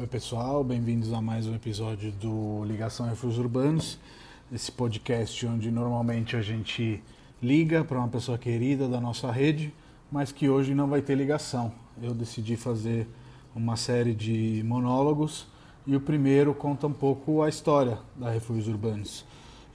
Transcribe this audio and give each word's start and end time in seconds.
Oi, 0.00 0.06
pessoal, 0.06 0.64
bem-vindos 0.64 1.12
a 1.12 1.20
mais 1.20 1.46
um 1.46 1.54
episódio 1.54 2.10
do 2.10 2.64
Ligação 2.64 3.06
Refúgios 3.06 3.38
Urbanos, 3.38 3.98
esse 4.50 4.72
podcast 4.72 5.46
onde 5.46 5.70
normalmente 5.70 6.36
a 6.36 6.40
gente 6.40 7.02
liga 7.42 7.84
para 7.84 7.98
uma 7.98 8.08
pessoa 8.08 8.38
querida 8.38 8.88
da 8.88 8.98
nossa 8.98 9.30
rede, 9.30 9.74
mas 10.10 10.32
que 10.32 10.48
hoje 10.48 10.74
não 10.74 10.88
vai 10.88 11.02
ter 11.02 11.16
ligação. 11.16 11.70
Eu 12.02 12.14
decidi 12.14 12.56
fazer 12.56 13.06
uma 13.54 13.76
série 13.76 14.14
de 14.14 14.62
monólogos 14.64 15.46
e 15.86 15.94
o 15.94 16.00
primeiro 16.00 16.54
conta 16.54 16.86
um 16.86 16.94
pouco 16.94 17.42
a 17.42 17.50
história 17.50 17.98
da 18.16 18.30
Refúgios 18.30 18.68
Urbanos. 18.68 19.26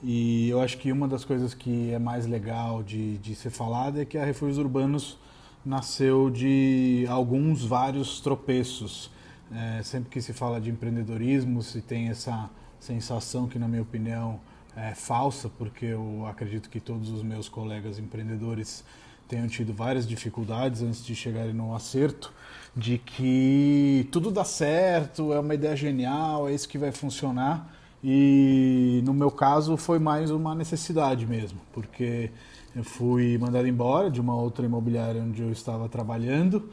E 0.02 0.50
eu 0.50 0.60
acho 0.60 0.80
que 0.80 0.92
uma 0.92 1.08
das 1.08 1.24
coisas 1.24 1.54
que 1.54 1.92
é 1.92 2.00
mais 2.00 2.26
legal 2.26 2.82
de, 2.82 3.20
de 3.20 3.36
ser 3.36 3.52
falada 3.52 4.02
é 4.02 4.06
que 4.06 4.18
a 4.18 4.26
Refúgios 4.26 4.58
Urbanos 4.58 5.20
nasceu 5.64 6.32
de 6.32 7.06
alguns, 7.08 7.64
vários 7.64 8.20
tropeços. 8.22 9.14
É, 9.56 9.82
sempre 9.84 10.10
que 10.10 10.22
se 10.22 10.34
fala 10.34 10.60
de 10.60 10.70
empreendedorismo, 10.70 11.62
se 11.64 11.82
tem 11.82 12.10
essa 12.10 12.50
sensação 12.80 13.48
que, 13.48 13.58
na 13.58 13.68
minha 13.68 13.82
opinião, 13.82 14.40
é 14.76 14.94
falsa, 14.94 15.50
porque 15.58 15.86
eu 15.86 16.26
acredito 16.28 16.70
que 16.70 16.80
todos 16.80 17.10
os 17.10 17.24
meus 17.24 17.48
colegas 17.48 17.98
empreendedores 17.98 18.84
tenham 19.28 19.48
tido 19.48 19.74
várias 19.74 20.08
dificuldades 20.08 20.82
antes 20.82 21.04
de 21.04 21.16
chegarem 21.16 21.54
no 21.54 21.74
acerto, 21.74 22.34
de 22.76 22.98
que 22.98 24.08
tudo 24.12 24.30
dá 24.30 24.44
certo, 24.44 25.34
é 25.34 25.40
uma 25.40 25.54
ideia 25.56 25.76
genial, 25.76 26.48
é 26.48 26.54
isso 26.54 26.68
que 26.68 26.78
vai 26.78 26.92
funcionar. 26.92 27.74
E 28.04 29.02
no 29.04 29.14
meu 29.14 29.32
caso 29.32 29.78
foi 29.78 29.98
mais 29.98 30.30
uma 30.30 30.54
necessidade 30.54 31.26
mesmo, 31.26 31.60
porque 31.74 32.30
eu 32.76 32.84
fui 32.84 33.38
mandado 33.38 33.68
embora 33.68 34.12
de 34.12 34.22
uma 34.22 34.36
outra 34.36 34.66
imobiliária 34.66 35.24
onde 35.24 35.42
eu 35.42 35.52
estava 35.52 35.90
trabalhando. 35.90 36.70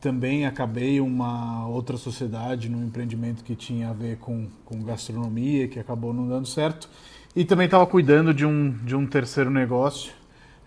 Também 0.00 0.46
acabei 0.46 1.00
uma 1.00 1.66
outra 1.68 1.96
sociedade 1.96 2.68
num 2.68 2.84
empreendimento 2.84 3.42
que 3.42 3.56
tinha 3.56 3.90
a 3.90 3.92
ver 3.92 4.18
com, 4.18 4.48
com 4.64 4.82
gastronomia, 4.82 5.68
que 5.68 5.78
acabou 5.78 6.12
não 6.12 6.28
dando 6.28 6.46
certo. 6.46 6.88
E 7.34 7.44
também 7.44 7.66
estava 7.66 7.86
cuidando 7.86 8.32
de 8.32 8.46
um, 8.46 8.70
de 8.70 8.94
um 8.94 9.06
terceiro 9.06 9.50
negócio 9.50 10.12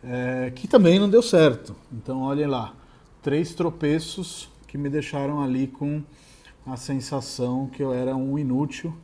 é, 0.04 0.52
que 0.56 0.68
também 0.68 1.00
não 1.00 1.10
deu 1.10 1.22
certo. 1.22 1.76
Então, 1.92 2.22
olhem 2.22 2.48
lá, 2.48 2.74
três 3.22 3.54
tropeços 3.54 4.50
que 4.68 4.78
me 4.78 4.90
deixaram 4.90 5.42
ali 5.42 5.68
com 5.68 6.04
a 6.66 6.78
sensação 6.78 7.68
que 7.68 7.82
eu 7.82 7.94
era 7.94 8.16
um 8.16 8.38
inútil 8.38 8.96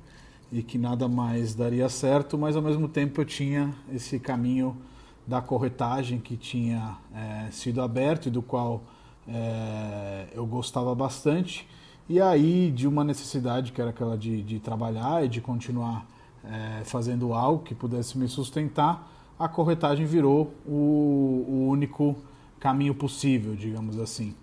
e 0.51 0.61
que 0.61 0.77
nada 0.77 1.07
mais 1.07 1.55
daria 1.55 1.89
certo, 1.89 2.37
mas 2.37 2.55
ao 2.55 2.61
mesmo 2.61 2.87
tempo 2.87 3.21
eu 3.21 3.25
tinha 3.25 3.73
esse 3.91 4.19
caminho 4.19 4.77
da 5.25 5.41
corretagem 5.41 6.19
que 6.19 6.37
tinha 6.37 6.97
é, 7.13 7.49
sido 7.51 7.81
aberto 7.81 8.27
e 8.27 8.31
do 8.31 8.41
qual 8.41 8.83
é, 9.27 10.27
eu 10.33 10.45
gostava 10.45 10.93
bastante. 10.93 11.67
E 12.07 12.21
aí, 12.21 12.71
de 12.71 12.87
uma 12.87 13.03
necessidade 13.03 13.71
que 13.71 13.81
era 13.81 13.89
aquela 13.89 14.17
de, 14.17 14.41
de 14.43 14.59
trabalhar 14.59 15.25
e 15.25 15.27
de 15.27 15.41
continuar 15.41 16.05
é, 16.43 16.83
fazendo 16.83 17.33
algo 17.33 17.63
que 17.63 17.73
pudesse 17.73 18.17
me 18.17 18.27
sustentar, 18.27 19.11
a 19.39 19.47
corretagem 19.47 20.05
virou 20.05 20.53
o, 20.65 21.45
o 21.47 21.67
único 21.67 22.15
caminho 22.59 22.93
possível, 22.93 23.55
digamos 23.55 23.99
assim. 23.99 24.35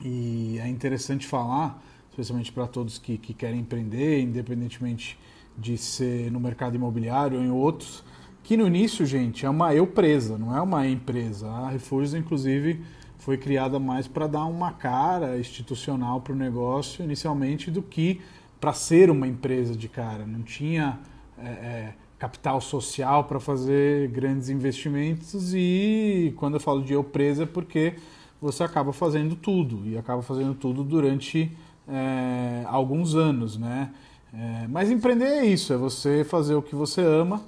E 0.00 0.58
é 0.58 0.68
interessante 0.68 1.26
falar, 1.26 1.80
especialmente 2.10 2.52
para 2.52 2.66
todos 2.66 2.98
que, 2.98 3.16
que 3.16 3.32
querem 3.32 3.60
empreender, 3.60 4.20
independentemente 4.20 5.18
de 5.56 5.78
ser 5.78 6.30
no 6.30 6.40
mercado 6.40 6.74
imobiliário 6.74 7.38
ou 7.38 7.44
em 7.44 7.50
outros, 7.50 8.02
que 8.42 8.56
no 8.56 8.66
início, 8.66 9.06
gente, 9.06 9.46
é 9.46 9.50
uma 9.50 9.72
eu 9.74 9.86
presa, 9.86 10.36
não 10.36 10.56
é 10.56 10.60
uma 10.60 10.86
empresa. 10.86 11.48
A 11.48 11.70
Refúgios, 11.70 12.14
inclusive, 12.14 12.82
foi 13.22 13.38
criada 13.38 13.78
mais 13.78 14.08
para 14.08 14.26
dar 14.26 14.44
uma 14.46 14.72
cara 14.72 15.38
institucional 15.38 16.20
para 16.20 16.32
o 16.32 16.36
negócio 16.36 17.04
inicialmente 17.04 17.70
do 17.70 17.80
que 17.80 18.20
para 18.60 18.72
ser 18.72 19.10
uma 19.10 19.28
empresa 19.28 19.76
de 19.76 19.88
cara. 19.88 20.26
Não 20.26 20.42
tinha 20.42 20.98
é, 21.38 21.46
é, 21.46 21.94
capital 22.18 22.60
social 22.60 23.22
para 23.24 23.38
fazer 23.38 24.08
grandes 24.08 24.48
investimentos 24.48 25.54
e 25.54 26.34
quando 26.36 26.54
eu 26.54 26.60
falo 26.60 26.82
de 26.82 26.94
eu 26.94 27.04
presa 27.04 27.44
é 27.44 27.46
porque 27.46 27.94
você 28.40 28.64
acaba 28.64 28.92
fazendo 28.92 29.36
tudo 29.36 29.86
e 29.86 29.96
acaba 29.96 30.20
fazendo 30.20 30.52
tudo 30.52 30.82
durante 30.82 31.48
é, 31.86 32.64
alguns 32.66 33.14
anos, 33.14 33.56
né? 33.56 33.92
É, 34.34 34.66
mas 34.66 34.90
empreender 34.90 35.26
é 35.26 35.46
isso, 35.46 35.72
é 35.72 35.76
você 35.76 36.24
fazer 36.24 36.56
o 36.56 36.62
que 36.62 36.74
você 36.74 37.00
ama 37.02 37.40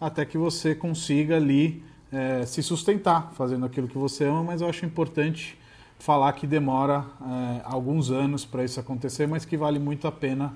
até 0.00 0.24
que 0.24 0.36
você 0.36 0.74
consiga 0.74 1.36
ali 1.36 1.84
é, 2.12 2.44
se 2.44 2.62
sustentar 2.62 3.32
fazendo 3.34 3.64
aquilo 3.66 3.88
que 3.88 3.98
você 3.98 4.24
ama, 4.24 4.42
mas 4.42 4.60
eu 4.60 4.68
acho 4.68 4.84
importante 4.84 5.58
falar 5.98 6.32
que 6.32 6.46
demora 6.46 7.04
é, 7.20 7.60
alguns 7.64 8.10
anos 8.10 8.44
para 8.44 8.64
isso 8.64 8.80
acontecer, 8.80 9.26
mas 9.28 9.44
que 9.44 9.56
vale 9.56 9.78
muito 9.78 10.08
a 10.08 10.12
pena 10.12 10.54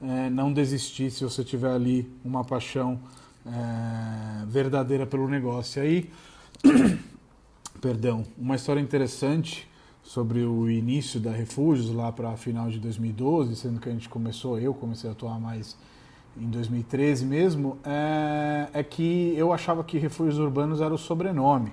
é, 0.00 0.30
não 0.30 0.52
desistir 0.52 1.10
se 1.10 1.24
você 1.24 1.42
tiver 1.42 1.70
ali 1.70 2.10
uma 2.24 2.44
paixão 2.44 2.98
é, 3.46 4.46
verdadeira 4.46 5.06
pelo 5.06 5.28
negócio. 5.28 5.82
Aí, 5.82 6.10
perdão, 7.80 8.24
uma 8.38 8.56
história 8.56 8.80
interessante 8.80 9.68
sobre 10.02 10.44
o 10.44 10.70
início 10.70 11.18
da 11.18 11.32
Refúgios 11.32 11.90
lá 11.90 12.12
para 12.12 12.36
final 12.36 12.70
de 12.70 12.78
2012, 12.78 13.56
sendo 13.56 13.80
que 13.80 13.88
a 13.88 13.92
gente 13.92 14.08
começou, 14.08 14.58
eu 14.58 14.74
comecei 14.74 15.08
a 15.08 15.12
atuar 15.12 15.40
mais 15.40 15.76
em 16.36 16.46
2013 16.50 17.24
mesmo, 17.24 17.78
é, 17.84 18.68
é 18.72 18.82
que 18.82 19.34
eu 19.36 19.52
achava 19.52 19.84
que 19.84 19.98
Refúgios 19.98 20.38
Urbanos 20.38 20.80
era 20.80 20.92
o 20.92 20.98
sobrenome 20.98 21.72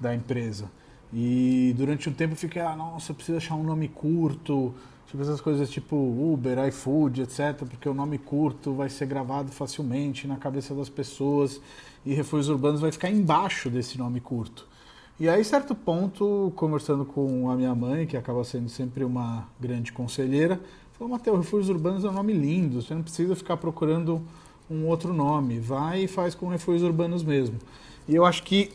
da 0.00 0.14
empresa. 0.14 0.70
E 1.12 1.74
durante 1.76 2.08
um 2.08 2.12
tempo 2.12 2.34
eu 2.34 2.36
fiquei, 2.36 2.60
ah, 2.62 2.76
nossa, 2.76 3.12
eu 3.12 3.16
preciso 3.16 3.38
achar 3.38 3.54
um 3.54 3.62
nome 3.62 3.88
curto, 3.88 4.74
tipo 5.06 5.22
essas 5.22 5.40
coisas 5.40 5.70
tipo 5.70 5.96
Uber, 5.96 6.58
iFood, 6.68 7.22
etc, 7.22 7.64
porque 7.68 7.88
o 7.88 7.94
nome 7.94 8.18
curto 8.18 8.74
vai 8.74 8.88
ser 8.88 9.06
gravado 9.06 9.50
facilmente 9.50 10.26
na 10.26 10.36
cabeça 10.36 10.74
das 10.74 10.88
pessoas 10.88 11.60
e 12.04 12.14
Refúgios 12.14 12.48
Urbanos 12.48 12.80
vai 12.80 12.92
ficar 12.92 13.10
embaixo 13.10 13.70
desse 13.70 13.98
nome 13.98 14.20
curto. 14.20 14.66
E 15.20 15.28
aí, 15.28 15.42
certo 15.42 15.74
ponto, 15.74 16.52
conversando 16.54 17.04
com 17.04 17.50
a 17.50 17.56
minha 17.56 17.74
mãe, 17.74 18.06
que 18.06 18.16
acaba 18.16 18.44
sendo 18.44 18.68
sempre 18.68 19.02
uma 19.02 19.48
grande 19.58 19.92
conselheira, 19.92 20.60
Falou, 20.98 21.12
Matheus, 21.12 21.38
Refúgios 21.38 21.68
Urbanos 21.68 22.04
é 22.04 22.08
um 22.08 22.12
nome 22.12 22.32
lindo, 22.32 22.82
você 22.82 22.92
não 22.92 23.04
precisa 23.04 23.36
ficar 23.36 23.56
procurando 23.56 24.20
um 24.68 24.84
outro 24.84 25.12
nome, 25.12 25.60
vai 25.60 26.02
e 26.02 26.08
faz 26.08 26.34
com 26.34 26.48
Refúgios 26.48 26.82
Urbanos 26.82 27.22
mesmo. 27.22 27.56
E 28.08 28.16
eu 28.16 28.24
acho 28.24 28.42
que 28.42 28.72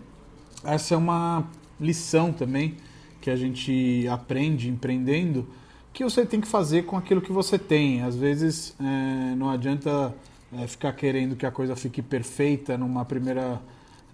essa 0.64 0.94
é 0.94 0.96
uma 0.96 1.44
lição 1.78 2.32
também 2.32 2.76
que 3.20 3.28
a 3.28 3.36
gente 3.36 4.08
aprende 4.08 4.70
empreendendo, 4.70 5.46
que 5.92 6.02
você 6.02 6.24
tem 6.24 6.40
que 6.40 6.48
fazer 6.48 6.86
com 6.86 6.96
aquilo 6.96 7.20
que 7.20 7.32
você 7.32 7.58
tem. 7.58 8.00
Às 8.02 8.16
vezes 8.16 8.74
é, 8.80 9.34
não 9.34 9.50
adianta 9.50 10.14
é, 10.50 10.66
ficar 10.66 10.94
querendo 10.94 11.36
que 11.36 11.44
a 11.44 11.50
coisa 11.50 11.76
fique 11.76 12.00
perfeita 12.00 12.78
numa 12.78 13.04
primeira 13.04 13.60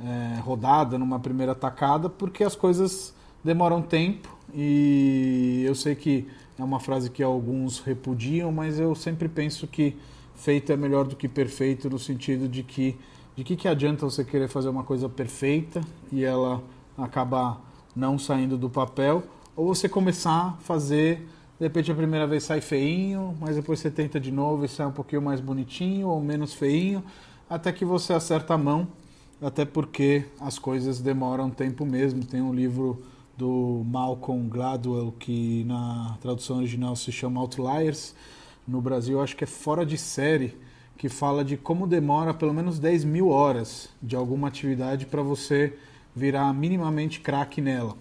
é, 0.01 0.41
rodada, 0.41 0.99
numa 0.99 1.21
primeira 1.21 1.55
tacada, 1.55 2.11
porque 2.11 2.43
as 2.43 2.57
coisas 2.57 3.15
demoram 3.45 3.81
tempo 3.81 4.37
e 4.53 5.63
eu 5.65 5.75
sei 5.77 5.95
que 5.95 6.27
é 6.59 6.63
uma 6.63 6.81
frase 6.81 7.11
que 7.11 7.23
alguns 7.23 7.81
repudiam, 7.81 8.53
mas 8.53 8.79
eu 8.79 8.95
sempre 8.95 9.29
penso 9.29 9.67
que 9.67 9.97
feito 10.35 10.73
é 10.73 10.77
melhor 10.77 11.07
do 11.07 11.17
que 11.17 11.29
perfeito, 11.29 11.89
no 11.91 11.99
sentido 11.99 12.49
de 12.49 12.63
que 12.63 12.97
de 13.37 13.43
que, 13.43 13.57
que 13.57 13.67
adianta 13.67 14.07
você 14.07 14.25
querer 14.25 14.47
fazer 14.49 14.69
uma 14.69 14.85
coisa 14.85 15.09
perfeita 15.09 15.81
e 16.13 16.25
ela 16.25 16.63
acabar 16.97 17.61
não 17.95 18.17
saindo 18.17 18.57
do 18.57 18.71
papel, 18.71 19.25
ou 19.57 19.75
você 19.75 19.89
começar 19.89 20.51
a 20.51 20.53
fazer, 20.61 21.27
de 21.59 21.67
repente 21.67 21.91
a 21.91 21.95
primeira 21.95 22.27
vez 22.27 22.45
sai 22.45 22.61
feinho, 22.61 23.37
mas 23.41 23.57
depois 23.57 23.81
você 23.81 23.91
tenta 23.91 24.21
de 24.21 24.31
novo 24.31 24.65
e 24.65 24.69
sai 24.69 24.87
um 24.87 24.93
pouquinho 24.93 25.21
mais 25.21 25.41
bonitinho 25.41 26.09
ou 26.09 26.21
menos 26.21 26.55
feinho, 26.55 27.03
até 27.51 27.73
que 27.73 27.85
você 27.85 28.13
acerta 28.13 28.55
a 28.55 28.59
mão, 28.59 28.87
até 29.43 29.65
porque 29.65 30.25
as 30.41 30.59
coisas 30.59 31.01
demoram 31.01 31.51
tempo 31.51 31.85
mesmo. 31.85 32.25
Tem 32.25 32.41
um 32.41 32.55
livro 32.55 33.03
do 33.37 33.83
Malcolm 33.87 34.49
Gladwell, 34.49 35.13
que 35.19 35.65
na 35.65 36.17
tradução 36.21 36.59
original 36.59 36.95
se 36.97 37.11
chama 37.11 37.41
Outliers. 37.41 38.15
No 38.67 38.81
Brasil, 38.81 39.21
acho 39.21 39.37
que 39.37 39.45
é 39.45 39.47
Fora 39.47 39.85
de 39.85 39.99
Série, 39.99 40.57
que 40.97 41.09
fala 41.09 41.45
de 41.45 41.57
como 41.57 41.87
demora 41.87 42.33
pelo 42.33 42.55
menos 42.55 42.79
10 42.79 43.05
mil 43.05 43.29
horas 43.29 43.89
de 44.03 44.17
alguma 44.17 44.49
atividade 44.49 45.07
para 45.07 45.23
você 45.23 45.77
virar 46.15 46.53
minimamente 46.53 47.21
craque 47.21 47.61
nela. 47.61 47.97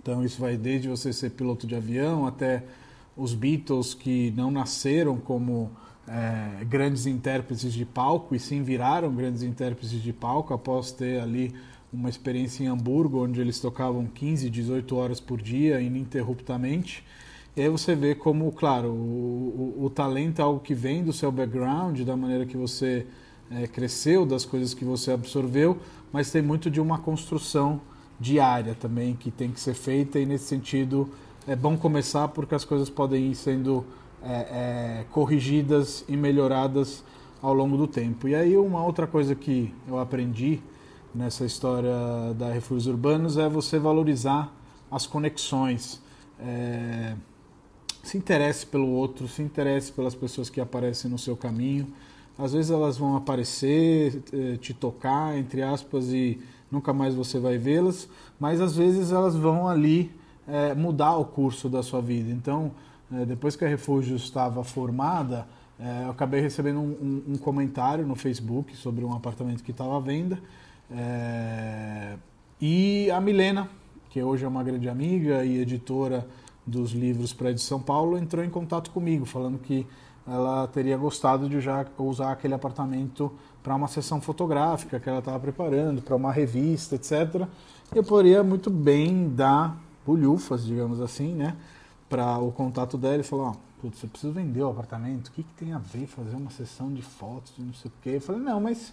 Então, 0.00 0.24
isso 0.24 0.40
vai 0.40 0.56
desde 0.56 0.88
você 0.88 1.12
ser 1.12 1.30
piloto 1.30 1.66
de 1.66 1.74
avião 1.74 2.26
até 2.26 2.64
os 3.16 3.34
Beatles, 3.34 3.94
que 3.94 4.32
não 4.36 4.50
nasceram 4.50 5.16
como 5.16 5.70
é, 6.08 6.64
grandes 6.64 7.06
intérpretes 7.06 7.72
de 7.72 7.84
palco 7.84 8.34
e 8.34 8.38
sim 8.38 8.62
viraram 8.62 9.14
grandes 9.14 9.42
intérpretes 9.42 10.02
de 10.02 10.12
palco 10.12 10.52
após 10.52 10.90
ter 10.92 11.20
ali 11.20 11.54
uma 11.92 12.08
experiência 12.08 12.64
em 12.64 12.68
Hamburgo, 12.68 13.24
onde 13.24 13.40
eles 13.40 13.60
tocavam 13.60 14.06
15, 14.06 14.48
18 14.48 14.96
horas 14.96 15.20
por 15.20 15.40
dia, 15.40 15.80
ininterruptamente. 15.80 17.04
E 17.54 17.60
aí 17.60 17.68
você 17.68 17.94
vê 17.94 18.14
como, 18.14 18.50
claro, 18.52 18.88
o, 18.88 19.74
o, 19.78 19.84
o 19.84 19.90
talento 19.90 20.40
é 20.40 20.42
algo 20.42 20.60
que 20.60 20.74
vem 20.74 21.04
do 21.04 21.12
seu 21.12 21.30
background, 21.30 22.00
da 22.00 22.16
maneira 22.16 22.46
que 22.46 22.56
você 22.56 23.06
é, 23.50 23.66
cresceu, 23.66 24.24
das 24.24 24.44
coisas 24.44 24.72
que 24.72 24.84
você 24.84 25.12
absorveu, 25.12 25.78
mas 26.10 26.30
tem 26.30 26.40
muito 26.40 26.70
de 26.70 26.80
uma 26.80 26.98
construção 26.98 27.80
diária 28.18 28.74
também 28.74 29.14
que 29.14 29.30
tem 29.30 29.50
que 29.50 29.60
ser 29.60 29.74
feita 29.74 30.18
e 30.18 30.24
nesse 30.24 30.44
sentido 30.44 31.10
é 31.46 31.56
bom 31.56 31.76
começar 31.76 32.28
porque 32.28 32.54
as 32.54 32.64
coisas 32.64 32.88
podem 32.88 33.32
ir 33.32 33.34
sendo 33.34 33.84
é, 34.22 34.32
é, 34.32 35.04
corrigidas 35.10 36.04
e 36.08 36.16
melhoradas 36.16 37.02
ao 37.42 37.52
longo 37.52 37.76
do 37.76 37.88
tempo. 37.88 38.28
E 38.28 38.34
aí 38.34 38.56
uma 38.56 38.84
outra 38.84 39.06
coisa 39.06 39.34
que 39.34 39.74
eu 39.88 39.98
aprendi 39.98 40.60
nessa 41.14 41.44
história 41.44 41.94
da 42.36 42.50
refúgios 42.50 42.86
urbanos 42.86 43.36
é 43.36 43.48
você 43.48 43.78
valorizar 43.78 44.52
as 44.90 45.06
conexões. 45.06 46.00
É, 46.40 47.14
se 48.02 48.18
interesse 48.18 48.66
pelo 48.66 48.88
outro, 48.88 49.28
se 49.28 49.42
interesse 49.42 49.92
pelas 49.92 50.14
pessoas 50.14 50.50
que 50.50 50.60
aparecem 50.60 51.10
no 51.10 51.18
seu 51.18 51.36
caminho. 51.36 51.86
Às 52.38 52.52
vezes 52.52 52.70
elas 52.70 52.96
vão 52.96 53.16
aparecer, 53.16 54.22
é, 54.32 54.56
te 54.56 54.74
tocar, 54.74 55.36
entre 55.38 55.62
aspas, 55.62 56.08
e 56.08 56.40
nunca 56.70 56.92
mais 56.92 57.14
você 57.14 57.38
vai 57.38 57.58
vê-las, 57.58 58.08
mas 58.40 58.60
às 58.60 58.74
vezes 58.74 59.12
elas 59.12 59.36
vão 59.36 59.68
ali 59.68 60.10
é, 60.48 60.74
mudar 60.74 61.16
o 61.16 61.24
curso 61.24 61.68
da 61.68 61.82
sua 61.82 62.00
vida. 62.00 62.30
Então, 62.30 62.72
é, 63.12 63.26
depois 63.26 63.54
que 63.54 63.64
a 63.64 63.68
Refúgio 63.68 64.16
estava 64.16 64.64
formada, 64.64 65.46
é, 65.78 66.04
eu 66.04 66.10
acabei 66.10 66.40
recebendo 66.40 66.80
um, 66.80 67.22
um, 67.28 67.32
um, 67.34 67.36
comentário 67.36 68.06
no 68.06 68.14
Facebook 68.14 68.76
sobre 68.76 69.04
um 69.04 69.12
apartamento 69.12 69.62
que 69.62 69.70
estava 69.70 69.96
à 69.96 70.00
venda. 70.00 70.38
É, 70.94 72.16
e 72.60 73.10
a 73.10 73.20
Milena, 73.20 73.68
que 74.10 74.22
hoje 74.22 74.44
é 74.44 74.48
uma 74.48 74.62
grande 74.62 74.88
amiga 74.88 75.44
e 75.44 75.58
editora 75.58 76.26
dos 76.66 76.92
livros 76.92 77.32
para 77.32 77.52
de 77.52 77.60
São 77.60 77.80
Paulo, 77.80 78.16
entrou 78.16 78.44
em 78.44 78.50
contato 78.50 78.90
comigo, 78.90 79.24
falando 79.24 79.58
que 79.58 79.86
ela 80.26 80.66
teria 80.68 80.96
gostado 80.96 81.48
de 81.48 81.60
já 81.60 81.84
usar 81.98 82.32
aquele 82.32 82.54
apartamento 82.54 83.32
para 83.62 83.74
uma 83.74 83.88
sessão 83.88 84.20
fotográfica 84.20 85.00
que 85.00 85.08
ela 85.08 85.18
estava 85.18 85.40
preparando, 85.40 86.02
para 86.02 86.14
uma 86.14 86.32
revista, 86.32 86.94
etc. 86.94 87.46
Eu 87.94 88.04
poderia 88.04 88.42
muito 88.44 88.70
bem 88.70 89.28
dar 89.28 89.76
bulhufas, 90.06 90.64
digamos 90.64 91.00
assim, 91.00 91.34
né, 91.34 91.56
para 92.08 92.38
o 92.38 92.52
contato 92.52 92.96
dela 92.96 93.18
e 93.18 93.22
falar, 93.22 93.50
ó, 93.50 93.54
putz, 93.80 94.02
eu 94.02 94.08
preciso 94.08 94.32
vender 94.32 94.62
o 94.62 94.70
apartamento, 94.70 95.28
o 95.28 95.32
que, 95.32 95.42
que 95.42 95.52
tem 95.54 95.72
a 95.72 95.78
ver 95.78 96.06
fazer 96.06 96.36
uma 96.36 96.50
sessão 96.50 96.92
de 96.92 97.02
fotos, 97.02 97.52
não 97.58 97.74
sei 97.74 97.90
o 97.90 97.94
quê? 98.02 98.10
Eu 98.16 98.20
falei, 98.20 98.42
não, 98.42 98.60
mas 98.60 98.92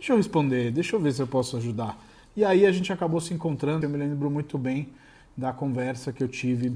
deixa 0.00 0.14
eu 0.14 0.16
responder, 0.16 0.72
deixa 0.72 0.96
eu 0.96 1.00
ver 1.00 1.12
se 1.12 1.20
eu 1.20 1.26
posso 1.26 1.58
ajudar. 1.58 2.02
E 2.34 2.42
aí 2.42 2.64
a 2.64 2.72
gente 2.72 2.90
acabou 2.90 3.20
se 3.20 3.34
encontrando, 3.34 3.84
eu 3.84 3.90
me 3.90 3.98
lembro 3.98 4.30
muito 4.30 4.56
bem 4.56 4.88
da 5.36 5.52
conversa 5.52 6.10
que 6.10 6.24
eu 6.24 6.28
tive 6.28 6.72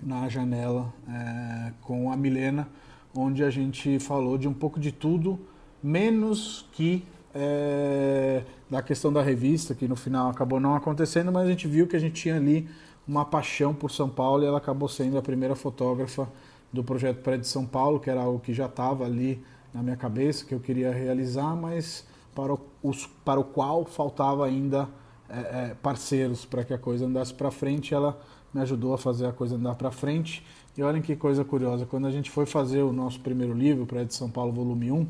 na 0.00 0.28
janela 0.28 0.92
é, 1.08 1.72
com 1.82 2.12
a 2.12 2.16
Milena, 2.16 2.68
onde 3.12 3.42
a 3.42 3.50
gente 3.50 3.98
falou 3.98 4.38
de 4.38 4.46
um 4.46 4.54
pouco 4.54 4.78
de 4.78 4.92
tudo, 4.92 5.40
menos 5.82 6.64
que 6.72 7.04
é, 7.34 8.44
da 8.70 8.80
questão 8.80 9.12
da 9.12 9.22
revista, 9.22 9.74
que 9.74 9.88
no 9.88 9.96
final 9.96 10.30
acabou 10.30 10.60
não 10.60 10.76
acontecendo, 10.76 11.32
mas 11.32 11.48
a 11.48 11.50
gente 11.50 11.66
viu 11.66 11.88
que 11.88 11.96
a 11.96 11.98
gente 11.98 12.14
tinha 12.14 12.36
ali 12.36 12.68
uma 13.08 13.24
paixão 13.24 13.74
por 13.74 13.90
São 13.90 14.08
Paulo 14.08 14.44
e 14.44 14.46
ela 14.46 14.58
acabou 14.58 14.88
sendo 14.88 15.18
a 15.18 15.22
primeira 15.22 15.56
fotógrafa 15.56 16.28
do 16.72 16.84
projeto 16.84 17.22
Prédio 17.22 17.46
São 17.46 17.66
Paulo, 17.66 17.98
que 17.98 18.08
era 18.08 18.22
algo 18.22 18.38
que 18.38 18.54
já 18.54 18.66
estava 18.66 19.04
ali 19.04 19.42
na 19.74 19.82
minha 19.82 19.96
cabeça, 19.96 20.44
que 20.44 20.54
eu 20.54 20.60
queria 20.60 20.92
realizar, 20.92 21.56
mas 21.56 22.06
para 22.36 22.52
o, 22.52 22.60
os, 22.82 23.06
para 23.24 23.40
o 23.40 23.44
qual 23.44 23.86
faltava 23.86 24.46
ainda 24.46 24.86
é, 25.28 25.38
é, 25.38 25.76
parceiros 25.82 26.44
para 26.44 26.62
que 26.62 26.74
a 26.74 26.78
coisa 26.78 27.06
andasse 27.06 27.32
para 27.32 27.50
frente. 27.50 27.94
Ela 27.94 28.20
me 28.52 28.60
ajudou 28.60 28.92
a 28.92 28.98
fazer 28.98 29.26
a 29.26 29.32
coisa 29.32 29.56
andar 29.56 29.74
para 29.74 29.90
frente. 29.90 30.44
E 30.76 30.82
olhem 30.82 31.00
que 31.00 31.16
coisa 31.16 31.42
curiosa, 31.42 31.86
quando 31.86 32.06
a 32.06 32.10
gente 32.10 32.30
foi 32.30 32.44
fazer 32.44 32.82
o 32.82 32.92
nosso 32.92 33.18
primeiro 33.20 33.54
livro, 33.54 33.86
Prédio 33.86 34.14
São 34.14 34.30
Paulo, 34.30 34.52
volume 34.52 34.92
1, 34.92 35.08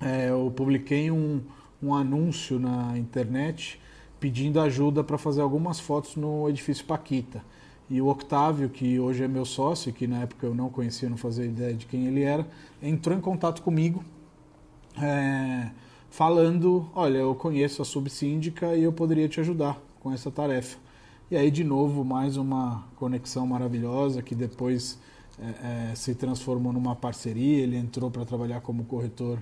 é, 0.00 0.30
eu 0.30 0.52
publiquei 0.54 1.10
um, 1.10 1.42
um 1.82 1.92
anúncio 1.92 2.60
na 2.60 2.96
internet 2.96 3.80
pedindo 4.20 4.60
ajuda 4.60 5.02
para 5.02 5.18
fazer 5.18 5.40
algumas 5.40 5.80
fotos 5.80 6.14
no 6.14 6.48
edifício 6.48 6.84
Paquita. 6.84 7.42
E 7.90 8.00
o 8.00 8.06
Octávio, 8.08 8.68
que 8.68 9.00
hoje 9.00 9.24
é 9.24 9.28
meu 9.28 9.44
sócio, 9.44 9.92
que 9.92 10.06
na 10.06 10.20
época 10.20 10.46
eu 10.46 10.54
não 10.54 10.68
conhecia, 10.68 11.08
não 11.08 11.16
fazia 11.16 11.44
ideia 11.44 11.74
de 11.74 11.86
quem 11.86 12.06
ele 12.06 12.22
era, 12.22 12.46
entrou 12.82 13.16
em 13.16 13.20
contato 13.20 13.62
comigo, 13.62 14.04
é, 15.00 15.70
falando: 16.10 16.88
Olha, 16.94 17.18
eu 17.18 17.34
conheço 17.34 17.82
a 17.82 17.84
subsíndica 17.84 18.76
e 18.76 18.84
eu 18.84 18.92
poderia 18.92 19.28
te 19.28 19.40
ajudar 19.40 19.80
com 20.00 20.12
essa 20.12 20.30
tarefa. 20.30 20.78
E 21.30 21.36
aí, 21.36 21.50
de 21.50 21.62
novo, 21.62 22.04
mais 22.04 22.36
uma 22.36 22.84
conexão 22.96 23.46
maravilhosa 23.46 24.22
que 24.22 24.34
depois 24.34 24.98
é, 25.38 25.90
é, 25.90 25.94
se 25.94 26.14
transformou 26.14 26.72
numa 26.72 26.96
parceria. 26.96 27.62
Ele 27.62 27.76
entrou 27.76 28.10
para 28.10 28.24
trabalhar 28.24 28.60
como 28.60 28.84
corretor 28.84 29.38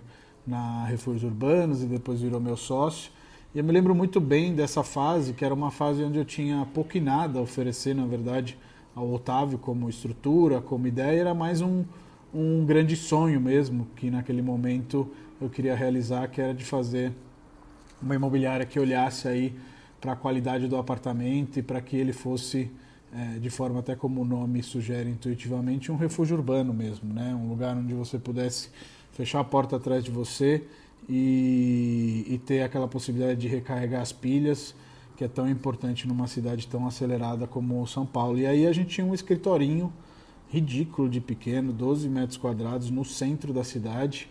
na 0.46 0.84
Refúgios 0.84 1.22
Urbanos 1.24 1.82
e 1.82 1.86
depois 1.86 2.20
virou 2.20 2.40
meu 2.40 2.56
sócio. 2.56 3.10
E 3.54 3.58
eu 3.58 3.64
me 3.64 3.72
lembro 3.72 3.94
muito 3.94 4.20
bem 4.20 4.54
dessa 4.54 4.82
fase, 4.82 5.32
que 5.32 5.44
era 5.44 5.54
uma 5.54 5.70
fase 5.70 6.02
onde 6.02 6.19
eu 6.19 6.24
tinha 6.24 6.66
pouco 6.74 6.96
e 6.96 7.00
nada 7.00 7.38
a 7.38 7.42
oferecer, 7.42 7.94
na 7.94 8.04
verdade, 8.04 8.58
ao 8.94 9.10
Otávio 9.12 9.58
como 9.58 9.88
estrutura, 9.88 10.60
como 10.60 10.86
ideia, 10.86 11.20
era 11.20 11.34
mais 11.34 11.60
um, 11.60 11.84
um 12.34 12.64
grande 12.66 12.96
sonho 12.96 13.40
mesmo, 13.40 13.86
que 13.96 14.10
naquele 14.10 14.42
momento 14.42 15.08
eu 15.40 15.48
queria 15.48 15.74
realizar, 15.74 16.28
que 16.28 16.40
era 16.40 16.54
de 16.54 16.64
fazer 16.64 17.12
uma 18.00 18.14
imobiliária 18.14 18.64
que 18.64 18.78
olhasse 18.78 19.28
aí 19.28 19.54
para 20.00 20.12
a 20.12 20.16
qualidade 20.16 20.68
do 20.68 20.76
apartamento 20.76 21.58
e 21.58 21.62
para 21.62 21.80
que 21.80 21.96
ele 21.96 22.12
fosse, 22.12 22.70
é, 23.12 23.38
de 23.38 23.50
forma 23.50 23.80
até 23.80 23.96
como 23.96 24.22
o 24.22 24.24
nome 24.24 24.62
sugere 24.62 25.10
intuitivamente, 25.10 25.90
um 25.90 25.96
refúgio 25.96 26.36
urbano 26.36 26.72
mesmo, 26.72 27.12
né? 27.12 27.34
um 27.34 27.48
lugar 27.48 27.76
onde 27.76 27.94
você 27.94 28.18
pudesse 28.18 28.70
fechar 29.12 29.40
a 29.40 29.44
porta 29.44 29.76
atrás 29.76 30.04
de 30.04 30.10
você 30.10 30.62
e, 31.08 32.24
e 32.28 32.38
ter 32.38 32.62
aquela 32.62 32.86
possibilidade 32.86 33.40
de 33.40 33.48
recarregar 33.48 34.02
as 34.02 34.12
pilhas, 34.12 34.74
que 35.16 35.24
é 35.24 35.28
tão 35.28 35.48
importante 35.48 36.06
numa 36.06 36.26
cidade 36.26 36.68
tão 36.68 36.86
acelerada 36.86 37.46
como 37.46 37.86
São 37.86 38.04
Paulo. 38.04 38.38
E 38.38 38.46
aí 38.46 38.66
a 38.66 38.72
gente 38.72 38.90
tinha 38.90 39.06
um 39.06 39.14
escritorinho 39.14 39.92
ridículo 40.48 41.08
de 41.08 41.20
pequeno, 41.20 41.72
12 41.72 42.08
metros 42.08 42.36
quadrados, 42.36 42.90
no 42.90 43.04
centro 43.04 43.52
da 43.52 43.64
cidade. 43.64 44.28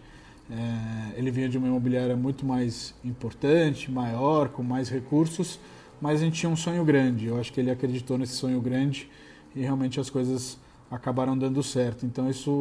É, 0.49 1.17
ele 1.19 1.31
vinha 1.31 1.49
de 1.49 1.57
uma 1.57 1.67
imobiliária 1.67 2.15
muito 2.15 2.45
mais 2.45 2.93
importante, 3.03 3.91
maior, 3.91 4.49
com 4.49 4.61
mais 4.61 4.89
recursos, 4.89 5.59
mas 5.99 6.21
a 6.21 6.25
gente 6.25 6.39
tinha 6.39 6.49
um 6.49 6.55
sonho 6.55 6.83
grande. 6.85 7.25
Eu 7.25 7.39
acho 7.39 7.51
que 7.51 7.59
ele 7.59 7.71
acreditou 7.71 8.17
nesse 8.17 8.33
sonho 8.33 8.61
grande 8.61 9.09
e 9.55 9.61
realmente 9.61 9.99
as 9.99 10.09
coisas 10.09 10.59
acabaram 10.89 11.37
dando 11.37 11.63
certo. 11.63 12.05
Então 12.05 12.29
isso 12.29 12.51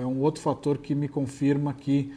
é 0.00 0.06
um 0.06 0.20
outro 0.20 0.40
fator 0.40 0.78
que 0.78 0.94
me 0.94 1.08
confirma 1.08 1.74
que 1.74 2.12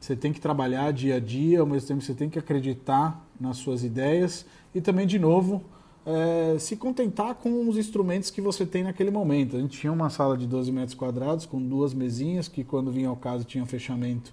você 0.00 0.14
tem 0.14 0.32
que 0.32 0.40
trabalhar 0.40 0.92
dia 0.92 1.16
a 1.16 1.20
dia, 1.20 1.60
ao 1.60 1.66
mesmo 1.66 1.88
tempo 1.88 2.00
você 2.02 2.14
tem 2.14 2.30
que 2.30 2.38
acreditar 2.38 3.26
nas 3.40 3.56
suas 3.58 3.82
ideias 3.82 4.46
e 4.74 4.80
também, 4.80 5.06
de 5.06 5.18
novo, 5.18 5.64
é, 6.06 6.56
se 6.60 6.76
contentar 6.76 7.34
com 7.34 7.68
os 7.68 7.76
instrumentos 7.76 8.30
que 8.30 8.40
você 8.40 8.64
tem 8.64 8.84
naquele 8.84 9.10
momento. 9.10 9.56
A 9.56 9.60
gente 9.60 9.76
tinha 9.76 9.92
uma 9.92 10.08
sala 10.08 10.36
de 10.36 10.46
12 10.46 10.70
metros 10.70 10.94
quadrados 10.94 11.44
com 11.44 11.60
duas 11.60 11.92
mesinhas 11.92 12.46
que, 12.46 12.62
quando 12.62 12.92
vinha 12.92 13.08
ao 13.08 13.16
caso, 13.16 13.44
tinha 13.44 13.66
fechamento. 13.66 14.32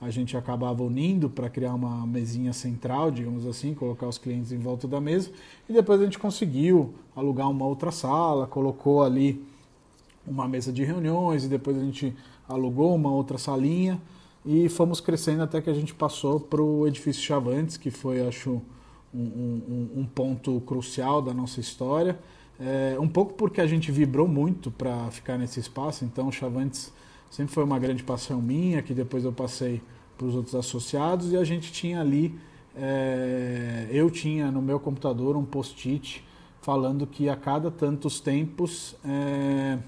A 0.00 0.10
gente 0.10 0.36
acabava 0.36 0.80
unindo 0.84 1.28
para 1.28 1.50
criar 1.50 1.74
uma 1.74 2.06
mesinha 2.06 2.52
central, 2.52 3.10
digamos 3.10 3.44
assim, 3.48 3.74
colocar 3.74 4.06
os 4.06 4.16
clientes 4.16 4.52
em 4.52 4.58
volta 4.58 4.86
da 4.86 5.00
mesa. 5.00 5.32
E 5.68 5.72
depois 5.72 6.00
a 6.00 6.04
gente 6.04 6.20
conseguiu 6.20 6.94
alugar 7.16 7.50
uma 7.50 7.66
outra 7.66 7.90
sala, 7.90 8.46
colocou 8.46 9.02
ali 9.02 9.44
uma 10.24 10.46
mesa 10.46 10.72
de 10.72 10.84
reuniões 10.84 11.44
e 11.44 11.48
depois 11.48 11.76
a 11.76 11.80
gente 11.80 12.14
alugou 12.48 12.94
uma 12.94 13.10
outra 13.10 13.38
salinha 13.38 14.00
e 14.46 14.68
fomos 14.68 15.00
crescendo 15.00 15.42
até 15.42 15.60
que 15.60 15.68
a 15.68 15.74
gente 15.74 15.92
passou 15.92 16.38
para 16.38 16.62
o 16.62 16.86
edifício 16.86 17.22
Chavantes, 17.22 17.76
que 17.76 17.90
foi, 17.90 18.24
acho, 18.24 18.62
um, 19.14 20.00
um, 20.00 20.06
ponto 20.06 20.60
crucial 20.62 21.22
da 21.22 21.32
nossa 21.32 21.60
história. 21.60 22.18
É, 22.60 22.96
um 22.98 23.08
pouco 23.08 23.34
porque 23.34 23.60
a 23.60 23.66
gente 23.66 23.90
vibrou 23.90 24.26
muito 24.26 24.70
para 24.70 25.10
ficar 25.10 25.38
nesse 25.38 25.60
espaço, 25.60 26.04
então 26.04 26.30
Chavantes 26.30 26.92
sempre 27.30 27.54
foi 27.54 27.64
uma 27.64 27.78
grande 27.78 28.02
paixão 28.02 28.42
minha, 28.42 28.82
que 28.82 28.92
depois 28.92 29.24
eu 29.24 29.32
passei 29.32 29.80
para 30.16 30.26
os 30.26 30.34
outros 30.34 30.54
associados, 30.54 31.32
e 31.32 31.36
a 31.36 31.44
gente 31.44 31.70
tinha 31.72 32.00
ali, 32.00 32.38
é, 32.76 33.86
eu 33.90 34.10
tinha 34.10 34.50
no 34.50 34.60
meu 34.60 34.80
computador 34.80 35.36
um 35.36 35.44
post-it 35.44 36.24
falando 36.60 37.06
que 37.06 37.28
a 37.28 37.36
cada 37.36 37.70
tantos 37.70 38.18
tempos 38.18 38.96
é, 39.04 39.78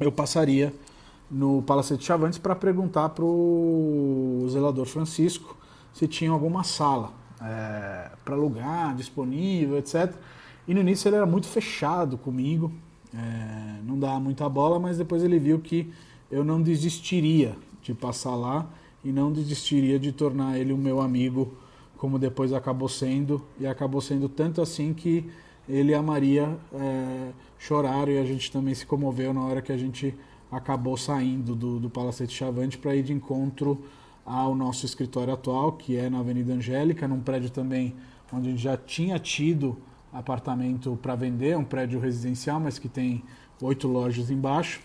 eu 0.00 0.10
passaria 0.10 0.72
no 1.30 1.62
Palacete 1.62 2.04
Chavantes 2.04 2.38
para 2.38 2.54
perguntar 2.54 3.10
para 3.10 3.24
o 3.24 4.46
zelador 4.48 4.86
Francisco 4.86 5.56
se 5.92 6.08
tinha 6.08 6.30
alguma 6.30 6.64
sala 6.64 7.21
é, 7.44 8.10
para 8.24 8.34
alugar, 8.34 8.94
disponível, 8.94 9.78
etc. 9.78 10.14
E 10.66 10.74
no 10.74 10.80
início 10.80 11.08
ele 11.08 11.16
era 11.16 11.26
muito 11.26 11.46
fechado 11.46 12.16
comigo, 12.16 12.72
é, 13.14 13.80
não 13.84 13.98
dava 13.98 14.20
muita 14.20 14.48
bola, 14.48 14.78
mas 14.78 14.98
depois 14.98 15.22
ele 15.22 15.38
viu 15.38 15.58
que 15.58 15.92
eu 16.30 16.44
não 16.44 16.62
desistiria 16.62 17.56
de 17.82 17.92
passar 17.92 18.34
lá 18.34 18.66
e 19.04 19.12
não 19.12 19.32
desistiria 19.32 19.98
de 19.98 20.12
tornar 20.12 20.58
ele 20.58 20.72
o 20.72 20.78
meu 20.78 21.00
amigo, 21.00 21.52
como 21.96 22.18
depois 22.18 22.52
acabou 22.52 22.88
sendo, 22.88 23.44
e 23.58 23.66
acabou 23.66 24.00
sendo 24.00 24.28
tanto 24.28 24.62
assim 24.62 24.94
que 24.94 25.28
ele 25.68 25.92
e 25.92 25.94
a 25.94 26.02
Maria 26.02 26.56
é, 26.72 27.30
choraram 27.58 28.12
e 28.12 28.18
a 28.18 28.24
gente 28.24 28.50
também 28.50 28.74
se 28.74 28.86
comoveu 28.86 29.32
na 29.32 29.44
hora 29.44 29.62
que 29.62 29.72
a 29.72 29.76
gente 29.76 30.14
acabou 30.50 30.96
saindo 30.96 31.54
do, 31.54 31.78
do 31.78 31.88
Palacete 31.88 32.34
Chavante 32.34 32.78
para 32.78 32.94
ir 32.94 33.02
de 33.02 33.12
encontro 33.12 33.82
ao 34.24 34.54
nosso 34.54 34.86
escritório 34.86 35.32
atual, 35.32 35.72
que 35.72 35.96
é 35.96 36.08
na 36.08 36.20
Avenida 36.20 36.52
Angélica, 36.52 37.08
num 37.08 37.20
prédio 37.20 37.50
também 37.50 37.94
onde 38.32 38.48
a 38.48 38.50
gente 38.50 38.62
já 38.62 38.76
tinha 38.76 39.18
tido 39.18 39.76
apartamento 40.12 40.98
para 41.00 41.14
vender, 41.14 41.56
um 41.56 41.64
prédio 41.64 42.00
residencial, 42.00 42.60
mas 42.60 42.78
que 42.78 42.88
tem 42.88 43.22
oito 43.60 43.88
lojas 43.88 44.30
embaixo. 44.30 44.80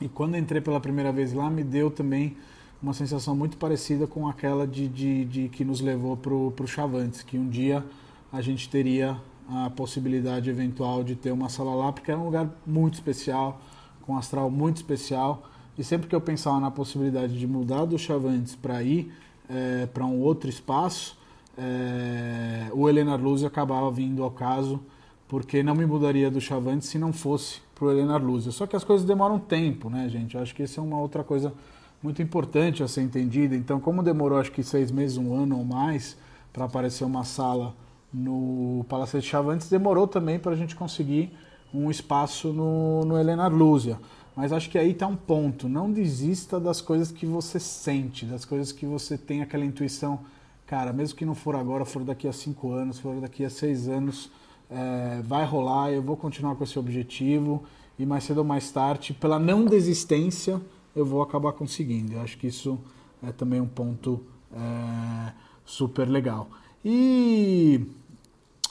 E 0.00 0.08
quando 0.08 0.36
entrei 0.36 0.60
pela 0.60 0.80
primeira 0.80 1.12
vez 1.12 1.32
lá, 1.32 1.50
me 1.50 1.64
deu 1.64 1.90
também 1.90 2.36
uma 2.82 2.92
sensação 2.92 3.34
muito 3.34 3.56
parecida 3.56 4.06
com 4.06 4.28
aquela 4.28 4.66
de, 4.66 4.86
de, 4.88 5.24
de 5.24 5.48
que 5.48 5.64
nos 5.64 5.80
levou 5.80 6.16
para 6.16 6.32
o 6.32 6.66
Chavantes, 6.66 7.22
que 7.22 7.36
um 7.36 7.48
dia 7.48 7.84
a 8.32 8.40
gente 8.40 8.68
teria 8.68 9.20
a 9.48 9.70
possibilidade 9.70 10.48
eventual 10.48 11.02
de 11.02 11.16
ter 11.16 11.32
uma 11.32 11.48
sala 11.48 11.74
lá, 11.74 11.92
porque 11.92 12.10
era 12.10 12.20
um 12.20 12.26
lugar 12.26 12.50
muito 12.66 12.94
especial, 12.94 13.60
com 14.02 14.12
um 14.12 14.16
astral 14.16 14.50
muito 14.50 14.76
especial. 14.76 15.42
E 15.78 15.84
sempre 15.84 16.08
que 16.08 16.14
eu 16.14 16.20
pensava 16.20 16.58
na 16.58 16.72
possibilidade 16.72 17.38
de 17.38 17.46
mudar 17.46 17.84
do 17.84 17.96
Chavantes 17.96 18.56
para 18.56 18.82
ir 18.82 19.12
é, 19.48 19.86
para 19.86 20.04
um 20.04 20.20
outro 20.20 20.50
espaço, 20.50 21.16
é, 21.56 22.68
o 22.72 22.88
Helenar 22.88 23.20
Luz 23.20 23.44
acabava 23.44 23.88
vindo 23.90 24.24
ao 24.24 24.30
caso, 24.30 24.80
porque 25.28 25.62
não 25.62 25.76
me 25.76 25.86
mudaria 25.86 26.30
do 26.30 26.40
Chavantes 26.40 26.88
se 26.88 26.98
não 26.98 27.12
fosse 27.12 27.60
para 27.76 27.84
o 27.84 27.90
Helenar 27.92 28.20
Luz. 28.20 28.44
Só 28.52 28.66
que 28.66 28.74
as 28.74 28.82
coisas 28.82 29.06
demoram 29.06 29.38
tempo, 29.38 29.88
né, 29.88 30.08
gente? 30.08 30.34
Eu 30.34 30.42
acho 30.42 30.52
que 30.52 30.64
isso 30.64 30.80
é 30.80 30.82
uma 30.82 30.98
outra 30.98 31.22
coisa 31.22 31.54
muito 32.02 32.20
importante 32.20 32.82
a 32.82 32.88
ser 32.88 33.02
entendida. 33.02 33.54
Então, 33.54 33.78
como 33.78 34.02
demorou 34.02 34.38
acho 34.38 34.50
que 34.50 34.64
seis 34.64 34.90
meses, 34.90 35.16
um 35.16 35.34
ano 35.34 35.58
ou 35.58 35.64
mais 35.64 36.16
para 36.52 36.64
aparecer 36.64 37.04
uma 37.04 37.22
sala 37.22 37.74
no 38.12 38.84
Palacete 38.88 39.26
Chavantes, 39.26 39.68
demorou 39.68 40.08
também 40.08 40.38
para 40.40 40.52
a 40.52 40.56
gente 40.56 40.74
conseguir 40.74 41.32
um 41.72 41.90
espaço 41.90 42.52
no, 42.52 43.04
no 43.04 43.18
Helenar 43.18 43.52
Lúzia. 43.52 43.98
Mas 44.38 44.52
acho 44.52 44.70
que 44.70 44.78
aí 44.78 44.92
está 44.92 45.04
um 45.04 45.16
ponto. 45.16 45.68
Não 45.68 45.90
desista 45.90 46.60
das 46.60 46.80
coisas 46.80 47.10
que 47.10 47.26
você 47.26 47.58
sente, 47.58 48.24
das 48.24 48.44
coisas 48.44 48.70
que 48.70 48.86
você 48.86 49.18
tem 49.18 49.42
aquela 49.42 49.64
intuição. 49.64 50.20
Cara, 50.64 50.92
mesmo 50.92 51.18
que 51.18 51.24
não 51.24 51.34
for 51.34 51.56
agora, 51.56 51.84
for 51.84 52.04
daqui 52.04 52.28
a 52.28 52.32
cinco 52.32 52.70
anos, 52.70 53.00
for 53.00 53.20
daqui 53.20 53.44
a 53.44 53.50
seis 53.50 53.88
anos, 53.88 54.30
é, 54.70 55.20
vai 55.24 55.44
rolar. 55.44 55.90
Eu 55.90 56.00
vou 56.02 56.16
continuar 56.16 56.54
com 56.54 56.62
esse 56.62 56.78
objetivo 56.78 57.64
e 57.98 58.06
mais 58.06 58.22
cedo 58.22 58.38
ou 58.38 58.44
mais 58.44 58.70
tarde, 58.70 59.12
pela 59.12 59.40
não 59.40 59.64
desistência, 59.64 60.62
eu 60.94 61.04
vou 61.04 61.20
acabar 61.20 61.50
conseguindo. 61.50 62.12
Eu 62.12 62.20
acho 62.20 62.38
que 62.38 62.46
isso 62.46 62.78
é 63.20 63.32
também 63.32 63.60
um 63.60 63.66
ponto 63.66 64.22
é, 64.52 65.32
super 65.64 66.08
legal. 66.08 66.48
E, 66.84 67.84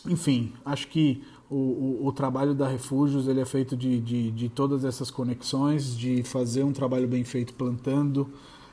enfim, 0.05 0.53
acho 0.63 0.87
que 0.87 1.21
o, 1.49 1.55
o, 1.55 2.07
o, 2.07 2.11
trabalho 2.11 2.53
da 2.53 2.67
Refúgios 2.67 3.27
ele 3.27 3.39
é 3.39 3.45
feito 3.45 3.75
de, 3.75 3.99
de, 4.01 4.31
de, 4.31 4.49
todas 4.49 4.83
essas 4.83 5.09
conexões, 5.09 5.97
de 5.97 6.21
fazer 6.23 6.63
um 6.63 6.73
trabalho 6.73 7.07
bem 7.07 7.23
feito 7.23 7.53
plantando, 7.53 8.29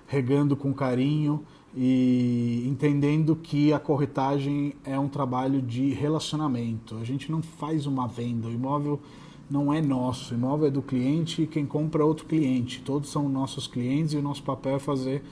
regando 0.06 0.56
com 0.56 0.74
carinho 0.74 1.44
e 1.76 2.64
entendendo 2.66 3.36
que 3.36 3.72
a 3.72 3.78
corretagem 3.78 4.74
é 4.84 4.98
um 4.98 5.08
trabalho 5.08 5.62
de 5.62 5.90
relacionamento. 5.90 6.96
A 6.96 7.04
gente 7.04 7.30
não 7.30 7.42
faz 7.42 7.86
uma 7.86 8.08
venda, 8.08 8.48
o 8.48 8.52
imóvel 8.52 9.00
não 9.48 9.72
é 9.72 9.80
nosso, 9.80 10.34
o 10.34 10.36
imóvel 10.36 10.68
é 10.68 10.70
do 10.70 10.82
cliente 10.82 11.42
e 11.42 11.46
quem 11.46 11.66
compra 11.66 12.02
é 12.02 12.04
outro 12.04 12.26
cliente. 12.26 12.82
Todos 12.82 13.10
são 13.10 13.28
nossos 13.28 13.66
clientes 13.66 14.14
e 14.14 14.16
o 14.16 14.22
nosso 14.22 14.42
papel 14.42 14.76
é 14.76 14.78
fazer 14.80 15.22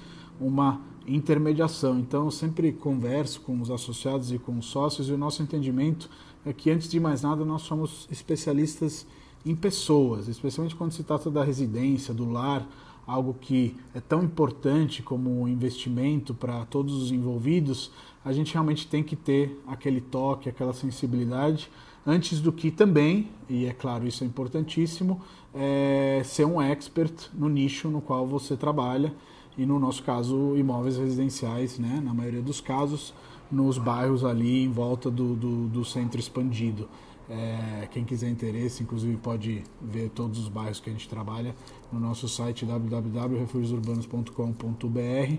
uma 0.41 0.81
intermediação. 1.07 1.99
Então, 1.99 2.27
eu 2.27 2.31
sempre 2.31 2.73
converso 2.73 3.41
com 3.41 3.61
os 3.61 3.71
associados 3.71 4.33
e 4.33 4.39
com 4.39 4.59
os 4.59 4.67
sócios 4.67 5.09
e 5.09 5.13
o 5.13 5.19
nosso 5.19 5.43
entendimento 5.43 6.09
é 6.45 6.53
que, 6.53 6.71
antes 6.71 6.89
de 6.89 6.99
mais 6.99 7.23
nada, 7.23 7.45
nós 7.45 7.63
somos 7.63 8.07
especialistas 8.11 9.07
em 9.45 9.55
pessoas, 9.55 10.29
especialmente 10.29 10.75
quando 10.75 10.93
se 10.93 11.03
trata 11.03 11.31
da 11.31 11.43
residência, 11.43 12.15
do 12.15 12.31
lar, 12.31 12.67
algo 13.07 13.35
que 13.41 13.77
é 13.95 14.01
tão 14.01 14.23
importante 14.23 15.03
como 15.03 15.43
um 15.43 15.49
investimento 15.49 16.33
para 16.33 16.65
todos 16.67 16.95
os 16.95 17.11
envolvidos, 17.11 17.91
a 18.25 18.33
gente 18.33 18.53
realmente 18.53 18.87
tem 18.87 19.03
que 19.03 19.17
ter 19.17 19.61
aquele 19.67 20.01
toque, 20.01 20.49
aquela 20.49 20.73
sensibilidade, 20.73 21.69
antes 22.07 22.41
do 22.41 22.53
que 22.53 22.71
também, 22.71 23.29
e 23.49 23.67
é 23.67 23.73
claro, 23.73 24.07
isso 24.07 24.23
é 24.23 24.27
importantíssimo, 24.27 25.21
é 25.55 26.23
ser 26.25 26.45
um 26.45 26.61
expert 26.63 27.29
no 27.35 27.49
nicho 27.49 27.89
no 27.89 28.01
qual 28.01 28.27
você 28.27 28.57
trabalha, 28.57 29.13
e 29.59 29.67
no 29.67 29.79
nosso 29.79 30.03
caso, 30.03 30.57
imóveis 30.57 30.97
residenciais, 30.97 31.79
né, 31.79 32.01
na 32.03 32.15
maioria 32.15 32.41
dos 32.41 32.61
casos, 32.61 33.13
nos 33.53 33.79
bairros 33.79 34.25
ali 34.25 34.65
em 34.65 34.71
volta 34.71 35.11
do, 35.11 35.35
do, 35.35 35.69
do 35.69 35.85
centro 35.85 36.19
expandido. 36.19 36.89
É, 37.31 37.87
quem 37.91 38.05
quiser 38.05 38.29
interesse, 38.29 38.83
inclusive, 38.83 39.17
pode 39.17 39.63
ver 39.81 40.11
todos 40.11 40.39
os 40.39 40.49
bairros 40.49 40.81
que 40.81 40.91
a 40.91 40.93
gente 40.93 41.09
trabalha 41.09 41.55
no 41.93 42.01
nosso 42.01 42.29
site 42.29 42.67
www.refugiosurbanos.com.br. 42.67 45.37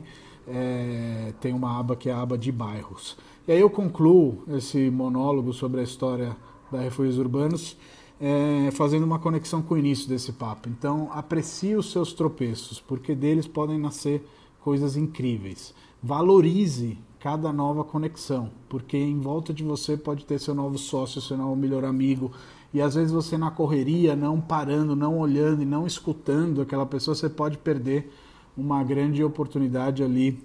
É, 0.48 1.34
tem 1.40 1.54
uma 1.54 1.80
aba 1.80 1.96
que 1.96 2.10
é 2.10 2.14
a 2.14 2.22
aba 2.22 2.38
de 2.38 2.52
bairros. 2.52 3.18
E 3.48 3.52
aí 3.52 3.60
eu 3.60 3.70
concluo 3.70 4.44
esse 4.50 4.90
monólogo 4.90 5.52
sobre 5.52 5.82
a 5.82 5.84
história 5.84 6.36
da 6.72 6.80
Refúgios 6.80 7.18
Urbanos 7.18 7.78
é, 8.20 8.70
fazendo 8.72 9.04
uma 9.04 9.20
conexão 9.20 9.62
com 9.62 9.76
o 9.76 9.78
início 9.78 10.08
desse 10.08 10.32
papo. 10.32 10.70
Então, 10.70 11.10
aprecie 11.12 11.76
os 11.76 11.92
seus 11.92 12.14
tropeços, 12.14 12.80
porque 12.80 13.14
deles 13.14 13.48
podem 13.48 13.78
nascer 13.78 14.26
coisas 14.62 14.96
incríveis. 14.96 15.74
Valorize 16.02 16.98
cada 17.24 17.54
nova 17.54 17.86
conexão, 17.86 18.52
porque 18.68 18.98
em 18.98 19.18
volta 19.18 19.54
de 19.54 19.64
você 19.64 19.96
pode 19.96 20.26
ter 20.26 20.38
seu 20.42 20.54
novo 20.54 20.78
sócio, 20.78 21.22
seu 21.22 21.38
novo 21.38 21.56
melhor 21.56 21.86
amigo, 21.86 22.34
e 22.74 22.82
às 22.82 22.96
vezes 22.96 23.14
você 23.14 23.38
na 23.38 23.50
correria, 23.50 24.14
não 24.14 24.42
parando, 24.42 24.94
não 24.94 25.18
olhando 25.18 25.62
e 25.62 25.66
não 25.66 25.88
escutando 25.88 26.62
aquela 26.62 26.86
pessoa, 26.86 27.16
você 27.16 27.30
pode 27.30 27.58
perder 27.58 28.12
uma 28.58 28.84
grande 28.84 29.24
oportunidade 29.24 30.04
ali 30.04 30.38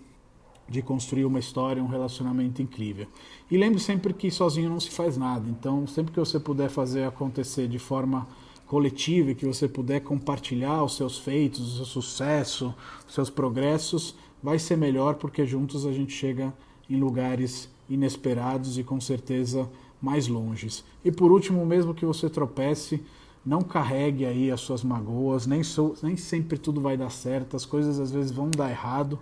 de 0.68 0.80
construir 0.80 1.24
uma 1.24 1.40
história, 1.40 1.82
um 1.82 1.88
relacionamento 1.88 2.62
incrível. 2.62 3.08
E 3.50 3.56
lembre 3.58 3.80
sempre 3.80 4.14
que 4.14 4.30
sozinho 4.30 4.70
não 4.70 4.78
se 4.78 4.90
faz 4.90 5.16
nada. 5.16 5.50
Então, 5.50 5.84
sempre 5.84 6.12
que 6.12 6.20
você 6.20 6.38
puder 6.38 6.70
fazer 6.70 7.02
acontecer 7.02 7.66
de 7.66 7.80
forma 7.80 8.24
coletiva, 8.68 9.34
que 9.34 9.46
você 9.46 9.66
puder 9.66 9.98
compartilhar 10.02 10.84
os 10.84 10.94
seus 10.94 11.18
feitos, 11.18 11.72
o 11.72 11.76
seu 11.78 11.84
sucesso, 11.86 12.72
os 13.04 13.14
seus 13.14 13.28
progressos, 13.28 14.14
vai 14.40 14.60
ser 14.60 14.76
melhor 14.76 15.16
porque 15.16 15.44
juntos 15.44 15.84
a 15.84 15.90
gente 15.90 16.12
chega 16.12 16.54
em 16.88 16.96
lugares 16.96 17.68
inesperados 17.88 18.78
e 18.78 18.84
com 18.84 19.00
certeza 19.00 19.68
mais 20.00 20.28
longes. 20.28 20.84
E 21.04 21.10
por 21.10 21.30
último, 21.32 21.64
mesmo 21.66 21.94
que 21.94 22.06
você 22.06 22.28
tropece, 22.28 23.02
não 23.44 23.62
carregue 23.62 24.26
aí 24.26 24.50
as 24.50 24.60
suas 24.60 24.84
magoas, 24.84 25.46
nem, 25.46 25.62
so, 25.62 25.94
nem 26.02 26.16
sempre 26.16 26.58
tudo 26.58 26.80
vai 26.80 26.96
dar 26.96 27.10
certo, 27.10 27.56
as 27.56 27.64
coisas 27.64 27.98
às 27.98 28.10
vezes 28.10 28.30
vão 28.30 28.50
dar 28.50 28.70
errado, 28.70 29.18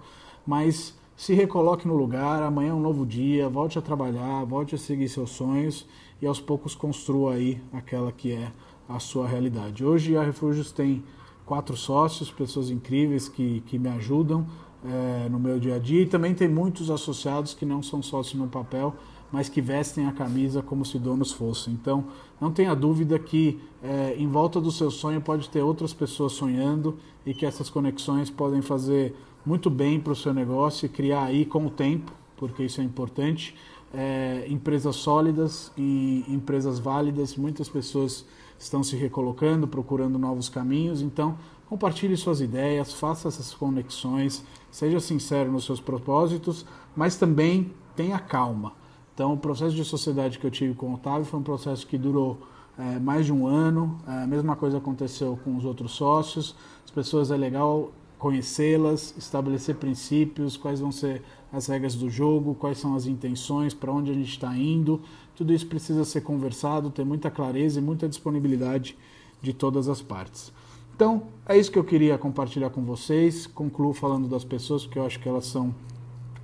mas 0.47 0.95
se 1.17 1.33
recoloque 1.33 1.89
no 1.89 1.97
lugar, 1.97 2.43
amanhã 2.43 2.71
é 2.71 2.75
um 2.75 2.81
novo 2.81 3.07
dia, 3.07 3.49
volte 3.49 3.79
a 3.79 3.83
trabalhar, 3.83 4.45
volte 4.45 4.75
a 4.75 4.79
seguir 4.79 5.09
seus 5.09 5.31
sonhos 5.31 5.87
e 6.21 6.27
aos 6.27 6.41
poucos 6.41 6.75
construa 6.75 7.35
aí 7.35 7.61
aquela 7.73 8.13
que 8.13 8.33
é 8.33 8.51
a 8.89 8.99
sua 8.99 9.27
realidade. 9.27 9.85
Hoje 9.85 10.17
a 10.17 10.23
Refúgios 10.23 10.71
tem 10.71 11.03
quatro 11.45 11.77
sócios, 11.77 12.31
pessoas 12.31 12.71
incríveis 12.71 13.29
que, 13.29 13.61
que 13.67 13.79
me 13.79 13.89
ajudam 13.89 14.47
é, 14.87 15.29
no 15.29 15.39
meu 15.39 15.59
dia 15.59 15.77
a 15.77 15.79
dia. 15.79 16.03
E 16.03 16.07
também 16.07 16.35
tem 16.35 16.49
muitos 16.49 16.91
associados 16.91 17.53
que 17.55 17.67
não 17.67 17.83
são 17.83 18.03
sócios 18.03 18.41
no 18.41 18.47
papel, 18.47 18.95
mas 19.31 19.49
que 19.49 19.61
vestem 19.61 20.07
a 20.07 20.13
camisa 20.13 20.63
como 20.63 20.85
se 20.85 20.99
donos 20.99 21.33
fossem. 21.33 21.75
Então, 21.75 22.05
não 22.41 22.53
tenha 22.53 22.75
dúvida 22.75 23.19
que 23.19 23.61
é, 23.83 24.15
em 24.17 24.29
volta 24.29 24.61
do 24.61 24.71
seu 24.71 24.91
sonho 24.91 25.21
pode 25.21 25.49
ter 25.49 25.63
outras 25.63 25.93
pessoas 25.93 26.33
sonhando 26.33 26.97
e 27.25 27.35
que 27.35 27.45
essas 27.45 27.69
conexões 27.69 28.31
podem 28.31 28.63
fazer 28.63 29.15
muito 29.45 29.69
bem 29.69 30.01
para 30.01 30.13
o 30.13 30.17
seu 30.17 30.33
negócio 30.33 30.87
e 30.87 30.89
criar 30.89 31.25
aí 31.25 31.45
com 31.45 31.67
o 31.67 31.71
tempo, 31.71 32.13
porque 32.37 32.65
isso 32.65 32.81
é 32.81 32.85
importante, 32.85 33.55
é, 33.93 34.45
empresas 34.49 34.97
sólidas 34.97 35.73
e 35.77 36.25
empresas 36.29 36.79
válidas. 36.79 37.37
Muitas 37.37 37.69
pessoas 37.69 38.25
estão 38.59 38.83
se 38.83 38.97
recolocando, 38.97 39.67
procurando 39.67 40.19
novos 40.19 40.49
caminhos. 40.49 41.01
Então, 41.01 41.37
compartilhe 41.69 42.17
suas 42.17 42.41
ideias, 42.41 42.93
faça 42.93 43.29
essas 43.29 43.55
conexões, 43.55 44.45
seja 44.77 45.01
sincero 45.01 45.51
nos 45.51 45.65
seus 45.65 45.81
propósitos, 45.81 46.67
mas 46.95 47.17
também 47.17 47.73
tenha 47.97 48.19
calma. 48.19 48.75
Então, 49.15 49.33
o 49.33 49.37
processo 49.39 49.75
de 49.75 49.83
sociedade 49.83 50.39
que 50.39 50.47
eu 50.47 50.51
tive 50.51 50.75
com 50.75 50.91
o 50.91 50.95
Otávio 50.97 51.25
foi 51.25 51.41
um 51.41 51.43
processo 51.43 51.87
que 51.87 51.97
durou 51.97 52.43
é, 52.79 52.99
mais 52.99 53.25
de 53.25 53.33
um 53.33 53.47
ano. 53.47 53.99
É, 54.07 54.25
a 54.25 54.27
mesma 54.27 54.55
coisa 54.55 54.77
aconteceu 54.77 55.39
com 55.43 55.57
os 55.57 55.65
outros 55.65 55.93
sócios. 55.93 56.55
As 56.85 56.91
pessoas 56.91 57.31
é 57.31 57.39
legal 57.39 57.91
conhecê-las, 58.19 59.15
estabelecer 59.17 59.77
princípios, 59.77 60.59
quais 60.59 60.79
vão 60.79 60.93
ser 60.93 61.23
as 61.51 61.69
regras 61.69 61.95
do 61.95 62.11
jogo, 62.11 62.55
quais 62.55 62.77
são 62.77 62.95
as 62.95 63.07
intenções, 63.07 63.73
para 63.73 63.91
onde 63.91 64.11
a 64.11 64.15
gente 64.15 64.29
está 64.29 64.55
indo. 64.55 65.01
Tudo 65.35 65.55
isso 65.55 65.67
precisa 65.67 66.05
ser 66.05 66.21
conversado, 66.21 66.91
ter 66.91 67.03
muita 67.03 67.31
clareza 67.31 67.81
e 67.81 67.83
muita 67.83 68.07
disponibilidade 68.07 68.95
de 69.41 69.55
todas 69.55 69.89
as 69.89 70.03
partes. 70.03 70.53
Então, 70.97 71.25
é 71.47 71.59
isso 71.59 71.71
que 71.71 71.79
eu 71.79 71.85
queria 71.85 72.17
compartilhar 72.17 72.71
com 72.71 72.83
vocês. 72.83 73.47
Concluo 73.47 73.93
falando 73.93 74.27
das 74.29 74.45
pessoas, 74.45 74.87
porque 74.87 74.99
eu 74.99 75.05
acho 75.05 75.21
que 75.21 75.29
elas 75.29 75.45
são 75.45 75.75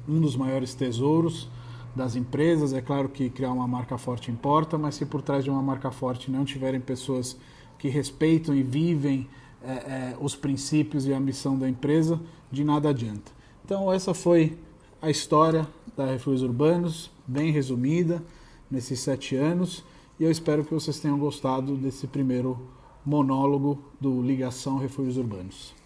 um 0.07 0.21
dos 0.21 0.37
maiores 0.37 0.75
tesouros 0.75 1.49
das 1.97 2.17
empresas. 2.17 2.75
É 2.75 2.83
claro 2.83 3.09
que 3.09 3.31
criar 3.31 3.51
uma 3.51 3.67
marca 3.67 3.97
forte 3.97 4.31
importa, 4.31 4.77
mas 4.77 4.97
se 4.97 5.07
por 5.07 5.23
trás 5.23 5.43
de 5.43 5.49
uma 5.49 5.63
marca 5.63 5.91
forte 5.91 6.31
não 6.31 6.45
tiverem 6.45 6.83
pessoas 6.83 7.35
que 7.79 7.89
respeitam 7.89 8.55
e 8.55 8.63
vivem 8.63 9.27
é, 9.65 9.73
é, 9.73 10.17
os 10.21 10.37
princípios 10.37 11.07
e 11.07 11.15
a 11.15 11.19
missão 11.19 11.59
da 11.59 11.67
empresa, 11.67 12.21
de 12.51 12.63
nada 12.63 12.91
adianta. 12.91 13.33
Então, 13.65 13.91
essa 13.91 14.13
foi 14.13 14.59
a 15.01 15.09
história 15.09 15.67
da 15.97 16.05
Refúgios 16.05 16.43
Urbanos, 16.43 17.11
bem 17.27 17.51
resumida, 17.51 18.23
nesses 18.71 19.01
sete 19.01 19.35
anos, 19.35 19.83
e 20.21 20.25
eu 20.25 20.31
espero 20.31 20.63
que 20.63 20.75
vocês 20.75 21.01
tenham 21.01 21.19
gostado 21.19 21.75
desse 21.75 22.07
primeiro 22.07 22.61
monólogo 23.05 23.83
do 24.01 24.23
Ligação 24.23 24.79
Refúgios 24.79 25.17
Urbanos. 25.17 25.82